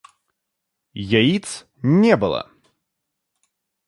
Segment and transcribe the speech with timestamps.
[1.19, 1.53] Яиц
[1.99, 2.39] не было.